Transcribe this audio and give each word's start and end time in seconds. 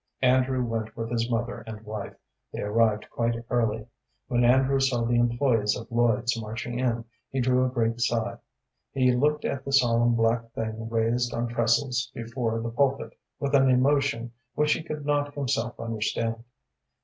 Andrew 0.23 0.65
went 0.65 0.97
with 0.97 1.11
his 1.11 1.29
mother 1.29 1.63
and 1.67 1.81
wife. 1.85 2.15
They 2.51 2.61
arrived 2.61 3.07
quite 3.11 3.45
early. 3.51 3.85
When 4.29 4.43
Andrew 4.43 4.79
saw 4.79 5.05
the 5.05 5.19
employés 5.19 5.79
of 5.79 5.91
Lloyd's 5.91 6.41
marching 6.41 6.79
in, 6.79 7.05
he 7.29 7.39
drew 7.39 7.63
a 7.63 7.69
great 7.69 8.01
sigh. 8.01 8.37
He 8.93 9.11
looked 9.11 9.45
at 9.45 9.63
the 9.63 9.71
solemn 9.71 10.15
black 10.15 10.53
thing 10.53 10.89
raised 10.89 11.35
on 11.35 11.49
trestles 11.49 12.09
before 12.15 12.59
the 12.61 12.71
pulpit 12.71 13.13
with 13.39 13.53
an 13.53 13.69
emotion 13.69 14.31
which 14.55 14.73
he 14.73 14.81
could 14.81 15.05
not 15.05 15.35
himself 15.35 15.79
understand. 15.79 16.45